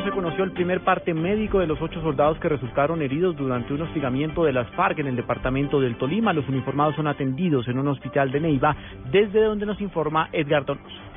se 0.00 0.10
conoció 0.10 0.44
el 0.44 0.52
primer 0.52 0.80
parte 0.80 1.12
médico 1.12 1.58
de 1.58 1.66
los 1.66 1.80
ocho 1.82 2.00
soldados 2.00 2.38
que 2.38 2.48
resultaron 2.48 3.02
heridos 3.02 3.36
durante 3.36 3.74
un 3.74 3.82
hostigamiento 3.82 4.42
de 4.42 4.52
las 4.52 4.66
FARC 4.70 4.98
en 5.00 5.06
el 5.06 5.16
departamento 5.16 5.80
del 5.80 5.96
Tolima. 5.96 6.32
Los 6.32 6.48
uniformados 6.48 6.96
son 6.96 7.06
atendidos 7.06 7.68
en 7.68 7.78
un 7.78 7.88
hospital 7.88 8.32
de 8.32 8.40
Neiva, 8.40 8.74
desde 9.10 9.42
donde 9.42 9.66
nos 9.66 9.80
informa 9.82 10.30
Edgar 10.32 10.64
Donoso. 10.64 11.11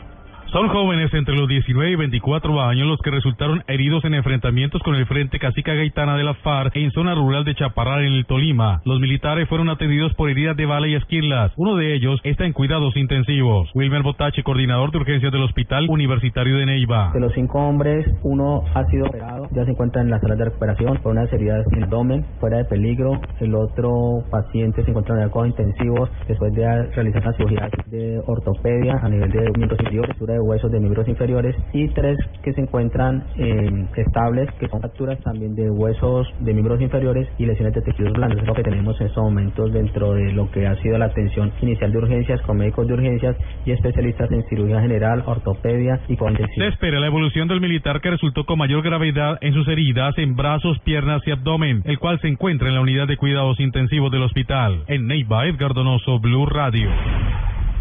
Son 0.52 0.70
jóvenes 0.70 1.13
entre 1.13 1.36
los 1.36 1.50
19 1.50 1.92
y 1.92 1.96
24 1.96 2.62
años 2.62 2.88
los 2.88 3.02
que 3.02 3.12
resultaron 3.12 3.63
heridos 3.68 4.05
en 4.05 4.13
enfrentamientos 4.13 4.81
con 4.83 4.96
el 4.96 5.06
Frente 5.06 5.40
Cacica 5.40 5.74
Gaitana 5.74 6.15
de 6.15 6.24
la 6.24 6.33
FARC 6.36 6.76
en 6.78 6.92
zona 6.92 7.13
rural 7.13 7.44
de 7.44 7.56
Chaparral 7.56 8.06
en 8.06 8.13
el 8.13 8.26
Tolima. 8.26 8.81
Los 8.86 9.00
militares 9.00 9.50
fueron 9.50 9.69
atendidos 9.69 10.13
por 10.13 10.29
heridas 10.29 10.55
de 10.55 10.65
bala 10.65 10.87
y 10.87 10.96
esquirlas. 10.96 11.51
Uno 11.58 11.76
de 11.76 11.94
ellos 11.96 12.22
está 12.23 12.46
en 12.46 12.54
cuidados 12.54 12.96
intensivos. 12.96 13.69
Wilmer 13.73 14.04
Botache, 14.04 14.44
coordinador 14.44 14.92
de 14.92 15.00
urgencias 15.00 15.31
del 15.31 15.44
Hospital 15.44 15.87
Universitario 15.90 16.58
de 16.58 16.66
Neiva. 16.68 17.12
De 17.14 17.20
los 17.20 17.34
cinco 17.34 17.59
hombres, 17.59 18.05
uno 18.23 18.64
ha 18.73 18.86
sido 18.86 19.08
operado, 19.08 19.48
ya 19.52 19.66
se 19.66 19.72
encuentra 19.72 20.02
en 20.02 20.09
la 20.09 20.20
sala 20.20 20.36
de 20.36 20.46
recuperación 20.46 20.98
por 21.04 21.12
unas 21.12 21.32
heridas 21.34 21.66
en 21.72 21.80
el 21.80 21.84
abdomen, 21.86 22.26
fuera 22.40 22.58
de 22.58 22.66
peligro. 22.66 23.20
El 23.40 23.55
otro 23.55 24.23
paciente 24.32 24.84
se 24.84 24.91
encuentra 24.91 25.16
en 25.16 25.30
cuidados 25.30 25.48
intensivos 25.48 26.09
después 26.27 26.54
de 26.54 26.66
realizar 26.94 27.23
una 27.23 27.34
cirugía 27.34 27.70
de 27.88 28.22
ortopedia 28.26 29.00
a 29.02 29.09
nivel 29.09 29.32
de 29.32 29.52
miembros 29.58 29.80
inferiores, 29.80 30.16
de 30.35 30.41
huesos 30.41 30.71
de 30.71 30.80
miembros 30.80 31.07
inferiores 31.07 31.55
y 31.73 31.88
tres 31.89 32.17
que 32.44 32.53
se 32.53 32.62
encuentran 32.62 33.23
eh, 33.38 33.88
estables, 33.95 34.49
que 34.59 34.67
son 34.67 34.81
fracturas 34.81 35.20
también 35.21 35.55
de 35.55 35.70
huesos 35.70 36.27
de 36.39 36.53
miembros 36.53 36.81
inferiores 36.81 37.27
y 37.38 37.45
lesiones 37.45 37.73
de 37.73 37.81
tejidos 37.81 38.13
blandos. 38.13 38.39
Es 38.39 38.48
lo 38.48 38.53
que 38.53 38.63
tenemos 38.63 38.99
en 39.02 39.08
estos 39.08 39.23
momentos 39.23 39.71
dentro 39.71 40.13
de 40.13 40.31
lo 40.34 40.49
que 40.52 40.67
ha 40.67 40.75
sido 40.81 40.98
la 40.98 41.05
atención 41.05 41.52
inicial 41.61 41.91
de 41.91 41.98
urgencias 41.98 42.41
con 42.41 42.58
médicos 42.58 42.88
de 42.88 42.94
urgencias 42.94 43.35
y 43.66 43.71
especialistas 43.71 44.31
en 44.31 44.44
cirugía 44.49 44.81
general, 44.81 45.23
ortopedia 45.25 45.99
y 46.08 46.13
intensiva. 46.13 46.47
Se 46.55 46.67
espera 46.67 46.99
la 46.99 47.08
evolución 47.08 47.47
del 47.47 47.61
militar 47.61 48.02
que 48.02 48.11
resultó 48.11 48.45
con 48.45 48.58
mayor 48.58 48.83
gravedad 48.83 49.38
en 49.41 49.53
sus 49.53 49.67
heridas 49.67 50.17
en 50.17 50.36
brazos, 50.36 50.80
piernas 50.80 51.22
y 51.25 51.31
abdomen, 51.31 51.81
el 51.86 51.99
cual 51.99 52.20
se 52.22 52.27
encuentra 52.27 52.67
en 52.67 52.75
la 52.75 52.81
unidad 52.81 53.08
de 53.08 53.17
cuidados 53.17 53.59
intensivos 53.59 54.11
del 54.11 54.23
hospital. 54.23 54.83
En 54.88 55.08
Neiva, 55.08 55.45
Edgar 55.47 55.73
Donoso, 55.73 56.20
Blue 56.20 56.45
Radio. 56.45 56.89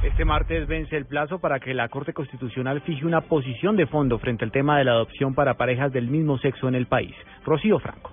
Este 0.05 0.27
martes 0.27 0.69
vence 0.69 0.99
el 0.99 1.07
plazo 1.07 1.39
para 1.39 1.59
que 1.59 1.73
la 1.73 1.89
Corte 1.89 2.13
Constitucional 2.13 2.83
fije 2.83 3.07
una 3.07 3.23
posición 3.23 3.75
de 3.75 3.87
fondo 3.87 4.19
frente 4.19 4.45
al 4.45 4.53
tema 4.53 4.77
de 4.77 4.85
la 4.85 4.93
adopción 4.93 5.35
para 5.35 5.55
parejas 5.55 5.93
del 5.95 6.09
mismo 6.09 6.37
sexo 6.37 6.69
en 6.69 6.75
el 6.75 6.87
país. 6.87 7.15
Rocío 7.43 7.79
Franco. 7.79 8.13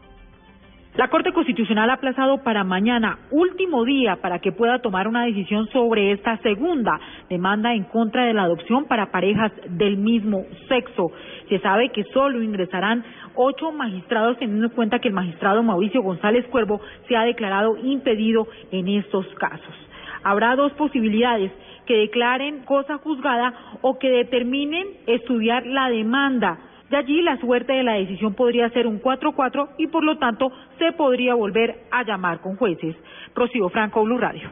La 0.96 1.10
Corte 1.10 1.34
Constitucional 1.34 1.90
ha 1.90 1.96
aplazado 1.96 2.44
para 2.44 2.64
mañana, 2.64 3.20
último 3.30 3.84
día, 3.84 4.16
para 4.22 4.40
que 4.40 4.54
pueda 4.54 4.80
tomar 4.80 5.10
una 5.10 5.26
decisión 5.26 5.68
sobre 5.68 6.14
esta 6.14 6.38
segunda 6.38 6.98
demanda 7.30 7.74
en 7.74 7.84
contra 7.84 8.24
de 8.24 8.34
la 8.34 8.44
adopción 8.44 8.86
para 8.86 9.12
parejas 9.12 9.52
del 9.68 9.98
mismo 9.98 10.46
sexo. 10.70 11.12
Se 11.50 11.60
sabe 11.60 11.90
que 11.90 12.06
solo 12.14 12.42
ingresarán 12.42 13.04
ocho 13.36 13.74
magistrados, 13.74 14.38
teniendo 14.40 14.68
en 14.68 14.74
cuenta 14.74 15.00
que 15.00 15.10
el 15.10 15.14
magistrado 15.14 15.62
Mauricio 15.62 16.02
González 16.02 16.46
Cuervo 16.48 16.80
se 17.10 17.18
ha 17.18 17.24
declarado 17.24 17.76
impedido 17.76 18.48
en 18.72 18.88
estos 18.88 19.28
casos. 19.36 19.76
Habrá 20.24 20.56
dos 20.56 20.72
posibilidades 20.74 21.52
que 21.92 21.98
declaren 21.98 22.64
cosa 22.64 23.00
juzgada 23.00 23.54
o 23.82 24.00
que 24.00 24.10
determinen 24.10 24.88
estudiar 25.08 25.66
la 25.66 25.90
demanda. 25.90 26.58
De 26.90 26.96
allí 26.96 27.22
la 27.22 27.38
suerte 27.38 27.74
de 27.74 27.84
la 27.84 27.96
decisión 27.96 28.34
podría 28.34 28.70
ser 28.70 28.88
un 28.88 29.02
4-4 29.02 29.72
y 29.78 29.88
por 29.88 30.02
lo 30.02 30.18
tanto 30.18 30.54
se 30.80 30.94
podría 30.94 31.34
volver 31.34 31.82
a 31.92 32.04
llamar 32.04 32.40
con 32.40 32.56
jueces. 32.56 32.96
Rocío 33.36 33.68
Franco, 33.68 34.06
Blue 34.06 34.18
Radio. 34.18 34.50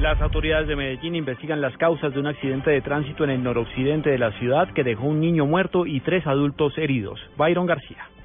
Las 0.00 0.20
autoridades 0.20 0.66
de 0.66 0.74
Medellín 0.74 1.14
investigan 1.14 1.60
las 1.60 1.76
causas 1.76 2.12
de 2.12 2.18
un 2.18 2.26
accidente 2.26 2.72
de 2.72 2.80
tránsito 2.80 3.22
en 3.22 3.30
el 3.30 3.44
noroccidente 3.44 4.10
de 4.10 4.18
la 4.18 4.32
ciudad 4.40 4.68
que 4.72 4.82
dejó 4.82 5.06
un 5.06 5.20
niño 5.20 5.46
muerto 5.46 5.86
y 5.86 6.00
tres 6.00 6.26
adultos 6.26 6.76
heridos. 6.78 7.20
Byron 7.36 7.66
García. 7.66 8.15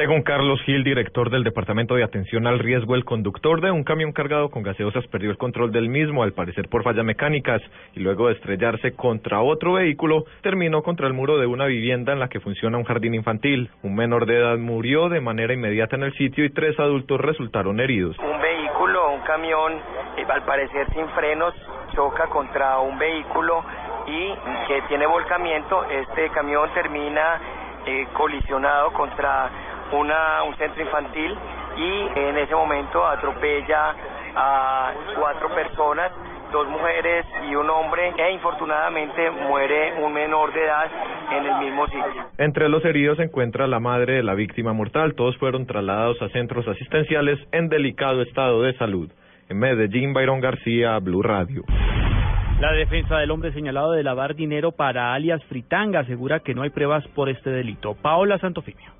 Según 0.00 0.22
Carlos 0.22 0.58
Gil, 0.62 0.82
director 0.82 1.28
del 1.28 1.44
Departamento 1.44 1.94
de 1.94 2.02
Atención 2.02 2.46
al 2.46 2.58
Riesgo, 2.58 2.94
el 2.94 3.04
conductor 3.04 3.60
de 3.60 3.70
un 3.70 3.84
camión 3.84 4.12
cargado 4.12 4.48
con 4.48 4.62
gaseosas 4.62 5.06
perdió 5.08 5.30
el 5.30 5.36
control 5.36 5.72
del 5.72 5.90
mismo, 5.90 6.22
al 6.22 6.32
parecer 6.32 6.70
por 6.70 6.82
fallas 6.82 7.04
mecánicas, 7.04 7.60
y 7.94 8.00
luego 8.00 8.28
de 8.28 8.32
estrellarse 8.32 8.92
contra 8.92 9.42
otro 9.42 9.74
vehículo, 9.74 10.24
terminó 10.40 10.82
contra 10.82 11.06
el 11.06 11.12
muro 11.12 11.36
de 11.36 11.44
una 11.44 11.66
vivienda 11.66 12.14
en 12.14 12.18
la 12.18 12.28
que 12.28 12.40
funciona 12.40 12.78
un 12.78 12.84
jardín 12.84 13.12
infantil. 13.12 13.68
Un 13.82 13.94
menor 13.94 14.24
de 14.24 14.38
edad 14.38 14.56
murió 14.56 15.10
de 15.10 15.20
manera 15.20 15.52
inmediata 15.52 15.96
en 15.96 16.04
el 16.04 16.14
sitio 16.14 16.46
y 16.46 16.50
tres 16.50 16.80
adultos 16.80 17.20
resultaron 17.20 17.78
heridos. 17.78 18.16
Un 18.20 18.40
vehículo, 18.40 19.12
un 19.12 19.20
camión, 19.20 19.74
eh, 20.16 20.24
al 20.26 20.42
parecer 20.46 20.86
sin 20.94 21.06
frenos, 21.10 21.52
choca 21.94 22.26
contra 22.28 22.78
un 22.78 22.98
vehículo 22.98 23.62
y 24.06 24.32
que 24.66 24.80
tiene 24.88 25.06
volcamiento. 25.06 25.84
Este 25.90 26.30
camión 26.30 26.72
termina 26.72 27.38
eh, 27.86 28.06
colisionado 28.14 28.92
contra 28.92 29.50
una, 29.92 30.42
un 30.44 30.56
centro 30.56 30.82
infantil 30.82 31.36
y 31.76 32.18
en 32.18 32.38
ese 32.38 32.54
momento 32.54 33.06
atropella 33.06 33.94
a 34.34 34.92
cuatro 35.18 35.48
personas, 35.54 36.12
dos 36.52 36.68
mujeres 36.68 37.26
y 37.48 37.54
un 37.54 37.68
hombre 37.70 38.12
e 38.16 38.32
infortunadamente 38.32 39.30
muere 39.30 40.02
un 40.02 40.12
menor 40.12 40.52
de 40.52 40.64
edad 40.64 40.90
en 41.32 41.46
el 41.46 41.58
mismo 41.64 41.86
sitio. 41.86 42.26
Entre 42.38 42.68
los 42.68 42.84
heridos 42.84 43.18
se 43.18 43.24
encuentra 43.24 43.66
la 43.66 43.80
madre 43.80 44.14
de 44.14 44.22
la 44.22 44.34
víctima 44.34 44.72
mortal. 44.72 45.14
Todos 45.14 45.36
fueron 45.38 45.66
trasladados 45.66 46.20
a 46.22 46.28
centros 46.30 46.66
asistenciales 46.66 47.38
en 47.52 47.68
delicado 47.68 48.22
estado 48.22 48.62
de 48.62 48.74
salud. 48.74 49.10
En 49.48 49.58
Medellín, 49.58 50.12
Byron 50.12 50.40
García, 50.40 50.98
Blue 50.98 51.22
Radio. 51.22 51.64
La 52.60 52.72
defensa 52.72 53.16
del 53.18 53.30
hombre 53.30 53.52
señalado 53.52 53.92
de 53.92 54.02
lavar 54.02 54.34
dinero 54.34 54.72
para 54.72 55.14
alias 55.14 55.42
Fritanga 55.44 56.00
asegura 56.00 56.40
que 56.40 56.54
no 56.54 56.62
hay 56.62 56.70
pruebas 56.70 57.06
por 57.14 57.30
este 57.30 57.50
delito. 57.50 57.94
Paola 57.94 58.38
Santofimio. 58.38 58.99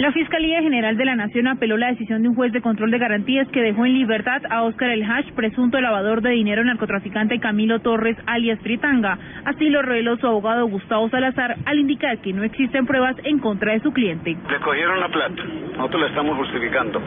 La 0.00 0.12
Fiscalía 0.12 0.62
General 0.62 0.96
de 0.96 1.04
la 1.04 1.14
Nación 1.14 1.46
apeló 1.46 1.76
la 1.76 1.88
decisión 1.88 2.22
de 2.22 2.30
un 2.30 2.34
juez 2.34 2.52
de 2.52 2.62
control 2.62 2.90
de 2.90 2.96
garantías 2.96 3.46
que 3.48 3.60
dejó 3.60 3.84
en 3.84 3.92
libertad 3.92 4.40
a 4.48 4.62
Oscar 4.62 4.88
El 4.88 5.02
Hash, 5.02 5.30
presunto 5.32 5.78
lavador 5.78 6.22
de 6.22 6.30
dinero 6.30 6.64
narcotraficante 6.64 7.38
Camilo 7.38 7.80
Torres, 7.80 8.16
alias 8.24 8.58
Fritanga. 8.60 9.18
Así 9.44 9.68
lo 9.68 9.82
reveló 9.82 10.16
su 10.16 10.26
abogado 10.26 10.66
Gustavo 10.68 11.10
Salazar 11.10 11.54
al 11.66 11.78
indicar 11.78 12.16
que 12.22 12.32
no 12.32 12.44
existen 12.44 12.86
pruebas 12.86 13.14
en 13.24 13.40
contra 13.40 13.74
de 13.74 13.80
su 13.80 13.92
cliente. 13.92 14.38
Le 14.48 14.60
cogieron 14.60 15.00
la 15.00 15.08
plata, 15.10 15.42
nosotros 15.76 16.00
la 16.00 16.08
estamos 16.08 16.34
justificando. 16.38 17.02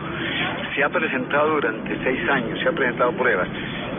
Se 0.75 0.83
ha 0.83 0.89
presentado 0.89 1.49
durante 1.49 1.97
seis 2.03 2.29
años, 2.29 2.59
se 2.59 2.69
ha 2.69 2.73
presentado 2.73 3.11
pruebas. 3.13 3.47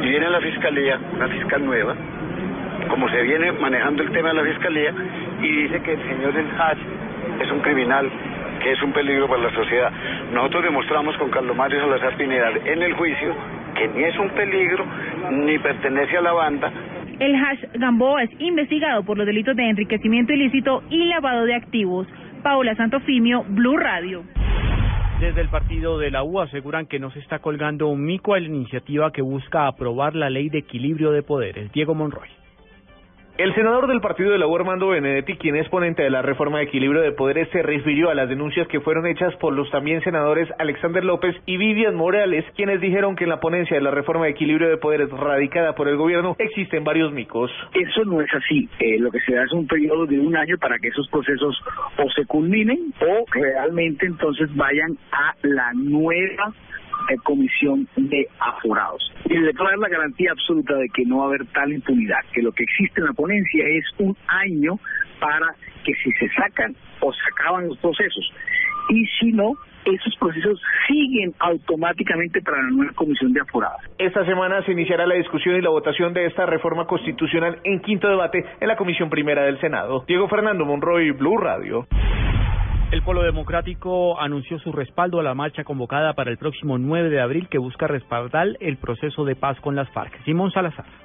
Y 0.03 0.09
viene 0.09 0.31
la 0.31 0.41
Fiscalía, 0.41 1.00
una 1.16 1.26
fiscal 1.26 1.66
nueva, 1.66 1.97
como 2.88 3.09
se 3.09 3.22
viene 3.22 3.50
manejando 3.50 4.05
el 4.05 4.12
tema 4.12 4.28
de 4.28 4.34
la 4.34 4.44
Fiscalía, 4.44 4.94
y 5.43 5.49
dice 5.62 5.82
que 5.82 5.94
el 5.94 6.03
señor 6.05 6.37
El 6.37 6.47
Hash 6.61 6.78
es 7.43 7.50
un 7.50 7.59
criminal 7.59 8.09
que 8.62 8.72
es 8.72 8.82
un 8.82 8.92
peligro 8.92 9.28
para 9.28 9.42
la 9.42 9.54
sociedad. 9.54 9.92
Nosotros 10.32 10.65
demostramos 10.65 11.16
con 11.16 11.31
Carlos 11.31 11.56
Mario 11.56 11.81
Salazar 11.81 12.16
Pineda 12.16 12.50
en 12.65 12.82
el 12.82 12.94
juicio 12.94 13.34
que 13.75 13.88
ni 13.88 14.04
es 14.04 14.19
un 14.19 14.31
peligro 14.31 14.84
ni 15.31 15.59
pertenece 15.59 16.16
a 16.16 16.20
la 16.20 16.32
banda. 16.32 16.72
El 17.19 17.34
hash 17.37 17.60
Gamboa 17.75 18.25
es 18.25 18.31
investigado 18.41 19.04
por 19.04 19.16
los 19.16 19.26
delitos 19.26 19.56
de 19.56 19.69
enriquecimiento 19.69 20.32
ilícito 20.32 20.82
y 20.91 21.04
lavado 21.06 21.44
de 21.44 21.54
activos. 21.54 22.06
Paula 22.43 22.75
Santofimio, 22.75 23.44
Blue 23.48 23.76
Radio. 23.76 24.25
Desde 25.20 25.41
el 25.41 25.48
partido 25.48 25.98
de 25.98 26.10
la 26.10 26.25
U 26.25 26.41
aseguran 26.41 26.87
que 26.87 26.98
no 26.98 27.10
se 27.10 27.20
está 27.20 27.38
colgando 27.38 27.88
un 27.88 28.04
mico 28.04 28.34
a 28.34 28.41
la 28.41 28.47
iniciativa 28.47 29.12
que 29.12 29.22
busca 29.22 29.69
aprobar 29.69 30.14
la 30.14 30.28
ley 30.28 30.48
de 30.48 30.59
equilibrio 30.59 31.12
de 31.12 31.22
poderes. 31.22 31.72
Diego 31.72 31.94
Monroy. 31.94 32.28
El 33.36 33.52
senador 33.56 33.88
del 33.88 34.00
partido 34.00 34.30
de 34.30 34.38
la 34.38 34.46
U, 34.46 34.56
Benedetti, 34.90 35.36
quien 35.36 35.56
es 35.56 35.68
ponente 35.68 36.04
de 36.04 36.10
la 36.10 36.22
reforma 36.22 36.58
de 36.58 36.64
equilibrio 36.66 37.02
de 37.02 37.10
poderes, 37.10 37.48
se 37.50 37.62
refirió 37.62 38.08
a 38.08 38.14
las 38.14 38.28
denuncias 38.28 38.68
que 38.68 38.80
fueron 38.80 39.08
hechas 39.08 39.34
por 39.40 39.52
los 39.52 39.68
también 39.72 40.00
senadores 40.04 40.48
Alexander 40.60 41.04
López 41.04 41.34
y 41.44 41.56
Vivian 41.56 41.96
Morales, 41.96 42.44
quienes 42.54 42.80
dijeron 42.80 43.16
que 43.16 43.24
en 43.24 43.30
la 43.30 43.40
ponencia 43.40 43.76
de 43.76 43.82
la 43.82 43.90
reforma 43.90 44.26
de 44.26 44.30
equilibrio 44.30 44.68
de 44.68 44.76
poderes 44.76 45.10
radicada 45.10 45.74
por 45.74 45.88
el 45.88 45.96
gobierno 45.96 46.36
existen 46.38 46.84
varios 46.84 47.12
micos. 47.12 47.50
Eso 47.74 48.04
no 48.04 48.20
es 48.20 48.32
así. 48.32 48.68
Eh, 48.78 49.00
lo 49.00 49.10
que 49.10 49.18
se 49.18 49.34
da 49.34 49.42
es 49.42 49.52
un 49.52 49.66
periodo 49.66 50.06
de 50.06 50.20
un 50.20 50.36
año 50.36 50.56
para 50.56 50.78
que 50.78 50.86
esos 50.86 51.08
procesos 51.08 51.60
o 51.98 52.08
se 52.10 52.26
culminen 52.26 52.94
o 53.00 53.25
realmente 53.32 54.06
entonces 54.06 54.48
vayan 54.54 54.96
a 55.10 55.34
la 55.42 55.72
nueva 55.75 56.54
comisión 57.24 57.88
de 57.96 58.26
aforados. 58.38 59.12
Y 59.26 59.38
declarar 59.38 59.78
la 59.78 59.88
garantía 59.88 60.32
absoluta 60.32 60.74
de 60.76 60.88
que 60.88 61.04
no 61.04 61.18
va 61.18 61.24
a 61.24 61.26
haber 61.28 61.46
tal 61.46 61.72
impunidad, 61.72 62.20
que 62.32 62.42
lo 62.42 62.52
que 62.52 62.64
existe 62.64 63.00
en 63.00 63.06
la 63.06 63.12
ponencia 63.12 63.64
es 63.66 63.84
un 63.98 64.16
año 64.26 64.78
para 65.20 65.54
que 65.84 65.94
si 65.94 66.10
se 66.12 66.28
sacan 66.34 66.74
o 67.00 67.12
se 67.12 67.20
acaban 67.32 67.68
los 67.68 67.78
procesos. 67.78 68.32
Y 68.90 69.06
si 69.18 69.32
no, 69.32 69.54
esos 69.84 70.16
procesos 70.16 70.60
siguen 70.88 71.34
automáticamente 71.38 72.40
para 72.42 72.62
la 72.62 72.70
nueva 72.70 72.92
comisión 72.94 73.32
de 73.32 73.40
aforados. 73.40 73.80
Esta 73.98 74.24
semana 74.24 74.62
se 74.64 74.72
iniciará 74.72 75.06
la 75.06 75.14
discusión 75.14 75.56
y 75.56 75.60
la 75.60 75.70
votación 75.70 76.14
de 76.14 76.26
esta 76.26 76.46
reforma 76.46 76.86
constitucional 76.86 77.58
en 77.64 77.80
quinto 77.80 78.08
debate 78.08 78.44
en 78.60 78.68
la 78.68 78.76
Comisión 78.76 79.10
Primera 79.10 79.42
del 79.44 79.60
Senado. 79.60 80.04
Diego 80.06 80.28
Fernando 80.28 80.64
Monroy, 80.64 81.10
Blue 81.12 81.36
Radio. 81.38 81.86
El 82.90 83.02
Polo 83.02 83.22
Democrático 83.22 84.20
anunció 84.20 84.58
su 84.58 84.70
respaldo 84.70 85.19
a 85.19 85.22
la 85.22 85.34
marcha 85.34 85.64
convocada 85.64 86.12
para 86.12 86.31
el 86.31 86.38
próximo 86.38 86.78
9 86.78 87.10
de 87.10 87.20
abril 87.20 87.48
que 87.48 87.58
busca 87.58 87.86
respaldar 87.86 88.48
el 88.60 88.76
proceso 88.76 89.25
de 89.25 89.34
paz 89.34 89.58
con 89.60 89.75
las 89.75 89.90
FARC. 89.90 90.22
Simón 90.25 90.52
Salazar. 90.52 91.03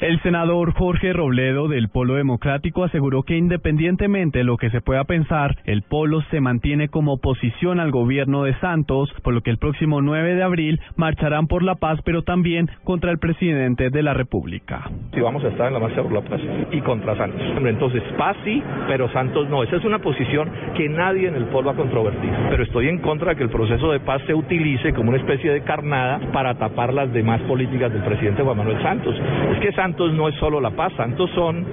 El 0.00 0.22
senador 0.22 0.74
Jorge 0.74 1.12
Robledo 1.12 1.66
del 1.66 1.88
Polo 1.88 2.14
Democrático 2.14 2.84
aseguró 2.84 3.24
que 3.24 3.36
independientemente 3.36 4.38
de 4.38 4.44
lo 4.44 4.56
que 4.56 4.70
se 4.70 4.80
pueda 4.80 5.02
pensar, 5.02 5.56
el 5.64 5.82
Polo 5.82 6.22
se 6.30 6.40
mantiene 6.40 6.88
como 6.88 7.14
oposición 7.14 7.80
al 7.80 7.90
gobierno 7.90 8.44
de 8.44 8.54
Santos, 8.60 9.12
por 9.24 9.34
lo 9.34 9.40
que 9.40 9.50
el 9.50 9.58
próximo 9.58 10.00
9 10.00 10.36
de 10.36 10.42
abril 10.44 10.80
marcharán 10.94 11.48
por 11.48 11.64
la 11.64 11.74
paz, 11.74 11.98
pero 12.04 12.22
también 12.22 12.70
contra 12.84 13.10
el 13.10 13.18
presidente 13.18 13.90
de 13.90 14.02
la 14.04 14.14
República. 14.14 14.88
Si 15.12 15.20
vamos 15.20 15.42
a 15.42 15.48
estar 15.48 15.66
en 15.66 15.72
la 15.72 15.80
marcha 15.80 16.00
por 16.00 16.12
la 16.12 16.20
paz 16.20 16.40
y 16.70 16.80
contra 16.82 17.16
Santos. 17.16 17.42
Entonces, 17.58 18.02
paz 18.16 18.36
sí, 18.44 18.62
pero 18.86 19.10
Santos 19.10 19.48
no. 19.50 19.64
Esa 19.64 19.76
es 19.78 19.84
una 19.84 19.98
posición 19.98 20.48
que 20.76 20.88
nadie 20.88 21.26
en 21.26 21.34
el 21.34 21.46
Polo 21.46 21.70
ha 21.70 21.74
controvertido. 21.74 22.34
Pero 22.50 22.62
estoy 22.62 22.88
en 22.88 22.98
contra 22.98 23.30
de 23.30 23.36
que 23.36 23.42
el 23.42 23.50
proceso 23.50 23.90
de 23.90 23.98
paz 23.98 24.22
se 24.28 24.34
utilice 24.34 24.92
como 24.92 25.08
una 25.08 25.18
especie 25.18 25.50
de 25.50 25.62
carnada 25.62 26.20
para 26.32 26.54
tapar 26.54 26.94
las 26.94 27.12
demás 27.12 27.40
políticas 27.42 27.92
del 27.92 28.04
presidente 28.04 28.44
Juan 28.44 28.58
Manuel 28.58 28.80
Santos. 28.80 29.16
Es 29.54 29.58
que 29.58 29.72
Santos 29.88 30.12
no 30.12 30.28
es 30.28 30.34
solo 30.34 30.60
la 30.60 30.70
paz, 30.72 30.92
Santos 30.98 31.30
son 31.34 31.64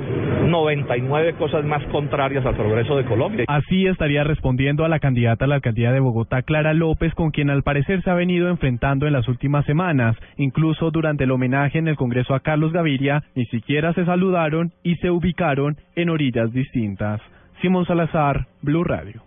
99 0.50 1.34
cosas 1.34 1.66
más 1.66 1.84
contrarias 1.88 2.46
al 2.46 2.56
progreso 2.56 2.96
de 2.96 3.04
Colombia. 3.04 3.44
Así 3.50 3.88
estaría 3.88 4.24
respondiendo 4.24 4.86
a 4.86 4.88
la 4.88 5.00
candidata 5.00 5.44
a 5.44 5.50
la 5.50 5.56
alcaldía 5.56 5.92
de 5.92 6.00
Bogotá, 6.00 6.42
Clara 6.44 6.74
López, 6.74 7.14
con 7.14 7.32
quien 7.32 7.50
al 7.50 7.64
parecer 7.64 8.02
se 8.04 8.10
ha 8.10 8.14
venido 8.14 8.48
enfrentando 8.48 9.06
en 9.06 9.12
las 9.12 9.28
últimas 9.28 9.66
semanas. 9.66 10.16
Incluso 10.38 10.92
durante 10.92 11.26
el 11.26 11.32
homenaje 11.32 11.78
en 11.78 11.90
el 11.90 11.98
Congreso 11.98 12.34
a 12.34 12.40
Carlos 12.40 12.72
Gaviria, 12.72 13.22
ni 13.36 13.46
siquiera 13.48 13.92
se 13.92 14.06
saludaron 14.06 14.72
y 14.82 14.96
se 14.96 15.10
ubicaron 15.10 15.76
en 15.98 16.10
orillas 16.10 16.54
distintas. 16.54 17.20
Simón 17.62 17.86
Salazar, 17.86 18.48
Blue 18.62 18.86
Radio. 18.86 19.24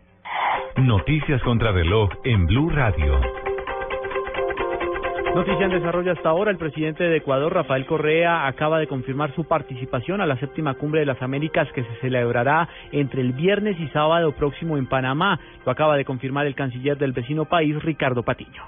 Noticias 0.79 1.43
contra 1.43 1.73
reloj 1.73 2.09
en 2.25 2.47
Blue 2.47 2.71
Radio. 2.71 3.21
Noticia 5.35 5.67
en 5.67 5.71
desarrollo 5.71 6.13
hasta 6.13 6.31
ahora. 6.31 6.51
El 6.51 6.57
presidente 6.57 7.05
de 7.05 7.19
Ecuador, 7.19 7.53
Rafael 7.53 7.87
Correa, 7.87 8.47
acaba 8.47 8.79
de 8.79 8.87
confirmar 8.87 9.35
su 9.35 9.45
participación 9.45 10.21
a 10.21 10.27
la 10.27 10.39
séptima 10.39 10.75
cumbre 10.75 11.01
de 11.01 11.07
las 11.07 11.21
Américas 11.23 11.69
que 11.75 11.85
se 11.85 11.95
celebrará 12.01 12.69
entre 12.93 13.21
el 13.21 13.33
viernes 13.33 13.79
y 13.79 13.89
sábado 13.89 14.33
próximo 14.33 14.79
en 14.79 14.87
Panamá. 14.87 15.39
Lo 15.65 15.73
acaba 15.73 15.97
de 15.97 16.05
confirmar 16.05 16.47
el 16.47 16.55
canciller 16.55 16.97
del 16.97 17.13
vecino 17.13 17.45
país, 17.45 17.81
Ricardo 17.83 18.23
Patiño. 18.23 18.63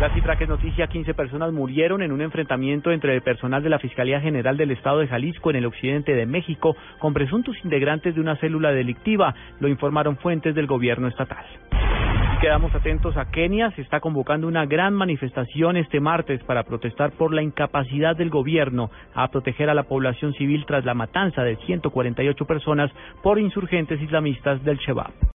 La 0.00 0.12
cifra 0.12 0.36
que 0.36 0.44
es 0.44 0.50
noticia, 0.50 0.88
15 0.88 1.14
personas 1.14 1.52
murieron 1.52 2.02
en 2.02 2.12
un 2.12 2.20
enfrentamiento 2.20 2.90
entre 2.90 3.14
el 3.14 3.22
personal 3.22 3.62
de 3.62 3.70
la 3.70 3.78
Fiscalía 3.78 4.20
General 4.20 4.56
del 4.56 4.72
Estado 4.72 4.98
de 4.98 5.08
Jalisco 5.08 5.48
en 5.48 5.56
el 5.56 5.64
occidente 5.64 6.14
de 6.14 6.26
México 6.26 6.76
con 6.98 7.14
presuntos 7.14 7.56
integrantes 7.64 8.14
de 8.14 8.20
una 8.20 8.36
célula 8.36 8.72
delictiva, 8.72 9.34
lo 9.58 9.68
informaron 9.68 10.18
fuentes 10.18 10.54
del 10.54 10.66
gobierno 10.66 11.08
estatal. 11.08 11.46
Quedamos 12.40 12.74
atentos 12.74 13.16
a 13.16 13.30
Kenia. 13.30 13.70
Se 13.72 13.80
está 13.80 14.00
convocando 14.00 14.46
una 14.46 14.66
gran 14.66 14.92
manifestación 14.92 15.78
este 15.78 16.00
martes 16.00 16.42
para 16.44 16.64
protestar 16.64 17.12
por 17.12 17.32
la 17.32 17.42
incapacidad 17.42 18.14
del 18.14 18.28
gobierno 18.28 18.90
a 19.14 19.28
proteger 19.28 19.70
a 19.70 19.74
la 19.74 19.84
población 19.84 20.34
civil 20.34 20.66
tras 20.66 20.84
la 20.84 20.92
matanza 20.92 21.42
de 21.42 21.56
148 21.56 22.44
personas 22.44 22.90
por 23.22 23.38
insurgentes 23.38 24.02
islamistas 24.02 24.62
del 24.64 24.76
Shebab. 24.76 25.26